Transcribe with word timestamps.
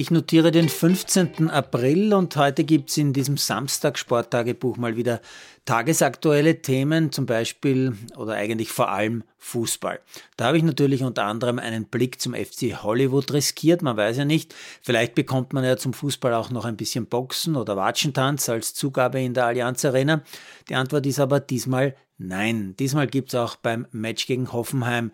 Ich 0.00 0.12
notiere 0.12 0.52
den 0.52 0.68
15. 0.68 1.50
April 1.50 2.14
und 2.14 2.36
heute 2.36 2.62
gibt 2.62 2.90
es 2.90 2.98
in 2.98 3.12
diesem 3.12 3.36
Samstag-Sporttagebuch 3.36 4.76
mal 4.76 4.96
wieder 4.96 5.20
tagesaktuelle 5.64 6.62
Themen, 6.62 7.10
zum 7.10 7.26
Beispiel 7.26 7.96
oder 8.16 8.34
eigentlich 8.34 8.68
vor 8.68 8.92
allem 8.92 9.24
Fußball. 9.38 9.98
Da 10.36 10.46
habe 10.46 10.56
ich 10.56 10.62
natürlich 10.62 11.02
unter 11.02 11.24
anderem 11.24 11.58
einen 11.58 11.86
Blick 11.86 12.20
zum 12.20 12.34
FC 12.34 12.80
Hollywood 12.84 13.32
riskiert. 13.32 13.82
Man 13.82 13.96
weiß 13.96 14.18
ja 14.18 14.24
nicht, 14.24 14.54
vielleicht 14.82 15.16
bekommt 15.16 15.52
man 15.52 15.64
ja 15.64 15.76
zum 15.76 15.92
Fußball 15.92 16.32
auch 16.32 16.50
noch 16.50 16.64
ein 16.64 16.76
bisschen 16.76 17.06
Boxen 17.06 17.56
oder 17.56 17.76
Watschentanz 17.76 18.48
als 18.48 18.74
Zugabe 18.74 19.20
in 19.20 19.34
der 19.34 19.46
Allianz 19.46 19.84
Arena. 19.84 20.22
Die 20.68 20.76
Antwort 20.76 21.06
ist 21.06 21.18
aber 21.18 21.40
diesmal 21.40 21.96
nein. 22.18 22.76
Diesmal 22.78 23.08
gibt 23.08 23.30
es 23.30 23.34
auch 23.34 23.56
beim 23.56 23.88
Match 23.90 24.28
gegen 24.28 24.52
Hoffenheim 24.52 25.10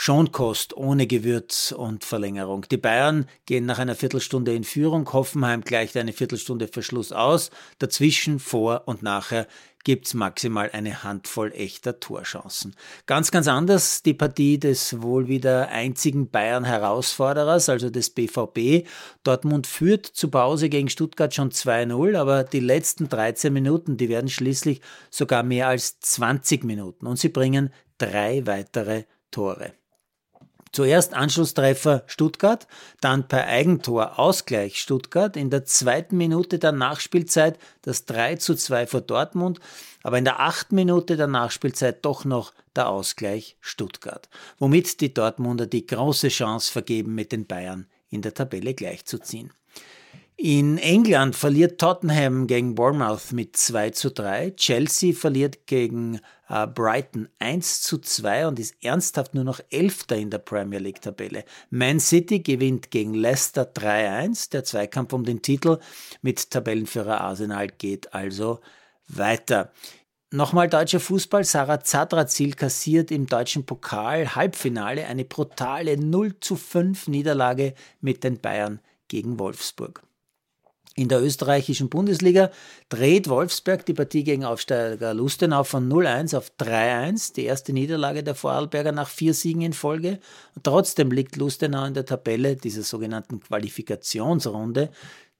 Schonkost 0.00 0.76
ohne 0.76 1.08
Gewürz 1.08 1.72
und 1.72 2.04
Verlängerung. 2.04 2.64
Die 2.70 2.76
Bayern 2.76 3.26
gehen 3.46 3.66
nach 3.66 3.80
einer 3.80 3.96
Viertelstunde 3.96 4.54
in 4.54 4.62
Führung, 4.62 5.12
Hoffenheim 5.12 5.62
gleicht 5.62 5.96
eine 5.96 6.12
Viertelstunde 6.12 6.68
Verschluss 6.68 7.10
aus, 7.10 7.50
dazwischen, 7.80 8.38
vor 8.38 8.84
und 8.86 9.02
nachher 9.02 9.48
gibt's 9.82 10.14
maximal 10.14 10.70
eine 10.72 11.02
Handvoll 11.02 11.50
echter 11.52 11.98
Torchancen. 11.98 12.76
Ganz, 13.06 13.32
ganz 13.32 13.48
anders 13.48 14.04
die 14.04 14.14
Partie 14.14 14.60
des 14.60 15.02
wohl 15.02 15.26
wieder 15.26 15.68
einzigen 15.70 16.30
Bayern-Herausforderers, 16.30 17.68
also 17.68 17.90
des 17.90 18.10
BVB. 18.10 18.86
Dortmund 19.24 19.66
führt 19.66 20.06
zu 20.06 20.30
Pause 20.30 20.68
gegen 20.68 20.90
Stuttgart 20.90 21.34
schon 21.34 21.50
2-0, 21.50 22.16
aber 22.16 22.44
die 22.44 22.60
letzten 22.60 23.08
13 23.08 23.52
Minuten, 23.52 23.96
die 23.96 24.08
werden 24.08 24.30
schließlich 24.30 24.80
sogar 25.10 25.42
mehr 25.42 25.66
als 25.66 25.98
20 25.98 26.62
Minuten 26.62 27.04
und 27.08 27.18
sie 27.18 27.30
bringen 27.30 27.72
drei 27.98 28.46
weitere 28.46 29.02
Tore. 29.32 29.77
Zuerst 30.72 31.14
Anschlusstreffer 31.14 32.04
Stuttgart, 32.06 32.66
dann 33.00 33.28
per 33.28 33.46
Eigentor 33.46 34.18
Ausgleich 34.18 34.78
Stuttgart, 34.78 35.36
in 35.36 35.50
der 35.50 35.64
zweiten 35.64 36.16
Minute 36.16 36.58
der 36.58 36.72
Nachspielzeit 36.72 37.58
das 37.82 38.04
3 38.04 38.36
zu 38.36 38.54
2 38.54 38.86
vor 38.86 39.00
Dortmund, 39.00 39.60
aber 40.02 40.18
in 40.18 40.24
der 40.24 40.40
achten 40.40 40.74
Minute 40.74 41.16
der 41.16 41.26
Nachspielzeit 41.26 42.04
doch 42.04 42.24
noch 42.24 42.52
der 42.76 42.88
Ausgleich 42.88 43.56
Stuttgart, 43.60 44.28
womit 44.58 45.00
die 45.00 45.12
Dortmunder 45.12 45.66
die 45.66 45.86
große 45.86 46.28
Chance 46.28 46.70
vergeben, 46.70 47.14
mit 47.14 47.32
den 47.32 47.46
Bayern 47.46 47.86
in 48.10 48.22
der 48.22 48.34
Tabelle 48.34 48.74
gleichzuziehen. 48.74 49.52
In 50.40 50.78
England 50.78 51.34
verliert 51.34 51.80
Tottenham 51.80 52.46
gegen 52.46 52.76
Bournemouth 52.76 53.32
mit 53.32 53.56
2 53.56 53.90
zu 53.90 54.12
3. 54.12 54.52
Chelsea 54.52 55.12
verliert 55.12 55.66
gegen 55.66 56.20
äh, 56.48 56.64
Brighton 56.64 57.28
1 57.40 57.82
zu 57.82 57.98
2 57.98 58.46
und 58.46 58.60
ist 58.60 58.76
ernsthaft 58.80 59.34
nur 59.34 59.42
noch 59.42 59.58
Elfter 59.70 60.14
in 60.14 60.30
der 60.30 60.38
Premier 60.38 60.78
League 60.78 61.02
Tabelle. 61.02 61.44
Man 61.70 61.98
City 61.98 62.38
gewinnt 62.38 62.92
gegen 62.92 63.14
Leicester 63.14 63.64
3-1. 63.64 64.52
Der 64.52 64.62
Zweikampf 64.62 65.12
um 65.12 65.24
den 65.24 65.42
Titel 65.42 65.80
mit 66.22 66.52
Tabellenführer 66.52 67.20
Arsenal 67.20 67.66
geht 67.66 68.14
also 68.14 68.60
weiter. 69.08 69.72
Nochmal 70.30 70.68
deutscher 70.68 71.00
Fußball. 71.00 71.42
Sarah 71.42 71.80
Zadrazil 71.80 72.54
kassiert 72.54 73.10
im 73.10 73.26
deutschen 73.26 73.66
Pokal 73.66 74.36
Halbfinale 74.36 75.04
eine 75.08 75.24
brutale 75.24 75.96
0 75.96 76.38
zu 76.38 76.54
5 76.54 77.08
Niederlage 77.08 77.74
mit 78.00 78.22
den 78.22 78.38
Bayern 78.38 78.78
gegen 79.08 79.40
Wolfsburg. 79.40 80.07
In 80.98 81.08
der 81.08 81.22
österreichischen 81.22 81.88
Bundesliga 81.88 82.50
dreht 82.88 83.28
Wolfsberg 83.28 83.86
die 83.86 83.94
Partie 83.94 84.24
gegen 84.24 84.44
Aufsteiger 84.44 85.14
Lustenau 85.14 85.62
von 85.62 85.88
0-1 85.88 86.36
auf 86.36 86.50
3-1, 86.58 87.34
die 87.34 87.44
erste 87.44 87.72
Niederlage 87.72 88.24
der 88.24 88.34
Vorarlberger 88.34 88.90
nach 88.90 89.08
vier 89.08 89.32
Siegen 89.32 89.62
in 89.62 89.74
Folge. 89.74 90.18
Trotzdem 90.64 91.12
liegt 91.12 91.36
Lustenau 91.36 91.84
in 91.84 91.94
der 91.94 92.04
Tabelle 92.04 92.56
dieser 92.56 92.82
sogenannten 92.82 93.38
Qualifikationsrunde, 93.38 94.90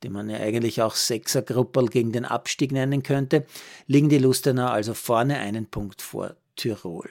die 0.04 0.08
man 0.10 0.30
ja 0.30 0.38
eigentlich 0.38 0.80
auch 0.80 0.94
Sechsergruppel 0.94 1.88
gegen 1.88 2.12
den 2.12 2.24
Abstieg 2.24 2.70
nennen 2.70 3.02
könnte, 3.02 3.44
liegen 3.88 4.08
die 4.08 4.18
Lustenau 4.18 4.68
also 4.68 4.94
vorne 4.94 5.38
einen 5.38 5.66
Punkt 5.66 6.02
vor 6.02 6.36
Tirol. 6.54 7.10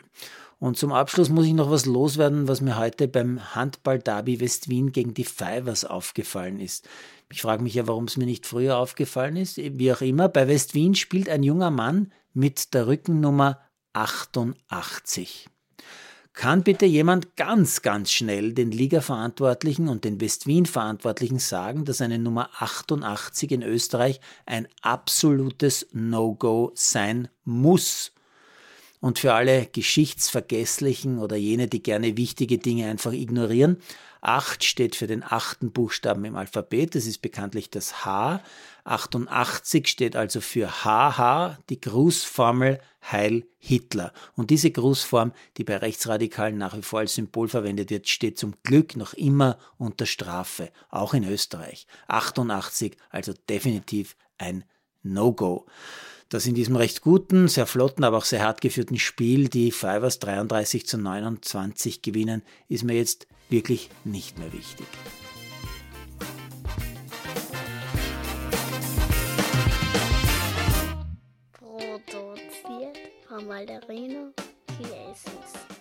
Und 0.59 0.78
zum 0.78 0.91
Abschluss 0.91 1.29
muss 1.29 1.45
ich 1.45 1.53
noch 1.53 1.69
was 1.69 1.85
loswerden, 1.85 2.47
was 2.47 2.62
mir 2.62 2.78
heute 2.78 3.07
beim 3.07 3.53
Handball-Derby 3.53 4.40
West-Wien 4.40 4.91
gegen 4.91 5.13
die 5.13 5.23
Fivers 5.23 5.85
aufgefallen 5.85 6.59
ist. 6.59 6.88
Ich 7.31 7.41
frage 7.41 7.62
mich 7.62 7.75
ja, 7.75 7.88
warum 7.88 8.06
es 8.06 8.18
mir 8.18 8.25
nicht 8.25 8.47
früher 8.47 8.78
aufgefallen 8.78 9.35
ist. 9.35 9.57
Wie 9.57 9.94
auch 9.94 10.01
immer, 10.01 10.29
bei 10.29 10.47
West-Wien 10.47 10.96
spielt 10.96 11.29
ein 11.29 11.44
junger 11.44 11.69
Mann 11.69 12.12
mit 12.34 12.73
der 12.73 12.88
Rückennummer 12.88 13.59
88. 13.94 15.47
Kann 16.34 16.62
bitte 16.62 16.85
jemand 16.85 17.35
ganz, 17.35 17.81
ganz 17.81 18.12
schnell 18.12 18.53
den 18.53 18.72
Liga-Verantwortlichen 18.72 19.88
und 19.88 20.06
den 20.06 20.22
West-Wien-Verantwortlichen 20.22 21.40
sagen, 21.40 21.84
dass 21.84 22.00
eine 22.00 22.19
Nummer 22.19 22.50
88 22.59 23.51
in 23.51 23.63
Österreich 23.63 24.22
ein 24.46 24.67
absolutes 24.81 25.88
No-Go 25.94 26.72
sein 26.75 27.28
muss? 27.44 28.12
Und 29.00 29.19
für 29.19 29.34
alle 29.34 29.68
Geschichtsvergesslichen 29.68 31.19
oder 31.19 31.35
jene, 31.35 31.68
die 31.68 31.84
gerne 31.84 32.18
wichtige 32.18 32.58
Dinge 32.58 32.90
einfach 32.90 33.13
ignorieren, 33.13 33.78
8 34.22 34.63
steht 34.63 34.96
für 34.96 35.08
den 35.08 35.24
achten 35.24 35.72
Buchstaben 35.72 36.25
im 36.25 36.35
Alphabet, 36.35 36.96
das 36.96 37.06
ist 37.06 37.22
bekanntlich 37.22 37.69
das 37.69 38.03
H. 38.06 38.41
88 38.84 39.88
steht 39.88 40.16
also 40.16 40.41
für 40.41 40.84
HH, 40.84 41.59
die 41.69 41.80
Grußformel 41.80 42.80
Heil 43.12 43.46
Hitler. 43.58 44.13
Und 44.35 44.50
diese 44.50 44.72
Grußform, 44.72 45.34
die 45.58 45.64
bei 45.64 45.78
Rechtsradikalen 45.78 46.58
nach 46.58 46.75
wie 46.75 46.81
vor 46.81 47.00
als 47.00 47.16
Symbol 47.16 47.47
verwendet 47.47 47.90
wird, 47.90 48.08
steht 48.08 48.38
zum 48.38 48.56
Glück 48.64 48.96
noch 48.96 49.14
immer 49.14 49.58
unter 49.78 50.06
Strafe, 50.06 50.72
auch 50.90 51.14
in 51.14 51.24
Österreich. 51.24 51.85
88, 52.08 52.97
also 53.09 53.34
definitiv 53.50 54.16
ein 54.38 54.64
No-Go 55.13 55.66
dass 56.29 56.45
in 56.45 56.56
diesem 56.56 56.75
recht 56.75 57.01
guten, 57.01 57.47
sehr 57.47 57.66
flotten, 57.66 58.03
aber 58.03 58.18
auch 58.18 58.25
sehr 58.25 58.44
hart 58.44 58.62
geführten 58.62 59.00
Spiel 59.00 59.47
die 59.47 59.72
Fivers 59.72 60.19
33 60.19 60.85
zu 60.85 60.97
29 60.97 62.01
gewinnen, 62.01 62.44
ist 62.68 62.84
mir 62.84 62.95
jetzt 62.95 63.28
wirklich 63.50 63.90
nicht 64.03 64.38
mehr 64.38 64.51
wichtig. 64.51 64.88
Produziert 71.53 72.97
von 73.28 73.47
Malderino 73.47 74.34
Chiesens. 74.78 75.76